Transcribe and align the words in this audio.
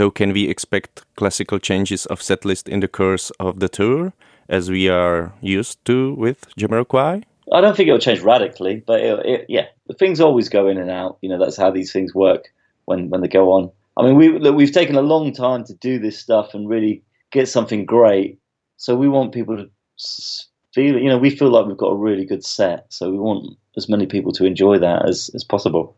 So, 0.00 0.10
can 0.10 0.32
we 0.32 0.48
expect 0.48 1.04
classical 1.16 1.58
changes 1.58 2.06
of 2.06 2.20
setlist 2.20 2.66
in 2.66 2.80
the 2.80 2.88
course 2.88 3.30
of 3.38 3.60
the 3.60 3.68
tour, 3.68 4.14
as 4.48 4.70
we 4.70 4.88
are 4.88 5.34
used 5.42 5.84
to 5.84 6.14
with 6.14 6.46
Jamiroquai? 6.56 7.24
I 7.52 7.60
don't 7.60 7.76
think 7.76 7.88
it'll 7.88 8.00
change 8.00 8.20
radically, 8.20 8.82
but 8.86 9.02
it, 9.02 9.26
it, 9.26 9.46
yeah, 9.50 9.66
things 9.98 10.18
always 10.18 10.48
go 10.48 10.68
in 10.68 10.78
and 10.78 10.90
out. 10.90 11.18
You 11.20 11.28
know, 11.28 11.38
that's 11.38 11.58
how 11.58 11.70
these 11.70 11.92
things 11.92 12.14
work 12.14 12.44
when 12.86 13.10
when 13.10 13.20
they 13.20 13.28
go 13.28 13.52
on. 13.52 13.70
I 13.98 14.04
mean, 14.04 14.16
we 14.16 14.38
look, 14.38 14.56
we've 14.56 14.72
taken 14.72 14.96
a 14.96 15.02
long 15.02 15.34
time 15.34 15.64
to 15.64 15.74
do 15.74 15.98
this 15.98 16.18
stuff 16.18 16.54
and 16.54 16.66
really 16.66 17.02
get 17.30 17.50
something 17.50 17.84
great. 17.84 18.38
So 18.78 18.96
we 18.96 19.06
want 19.06 19.34
people 19.34 19.58
to 19.58 19.70
feel, 20.72 20.96
you 20.96 21.10
know, 21.10 21.18
we 21.18 21.28
feel 21.28 21.50
like 21.50 21.66
we've 21.66 21.76
got 21.76 21.92
a 21.92 22.04
really 22.06 22.24
good 22.24 22.42
set. 22.42 22.86
So 22.88 23.10
we 23.10 23.18
want 23.18 23.54
as 23.76 23.90
many 23.90 24.06
people 24.06 24.32
to 24.32 24.46
enjoy 24.46 24.78
that 24.78 25.06
as, 25.06 25.30
as 25.34 25.44
possible. 25.44 25.94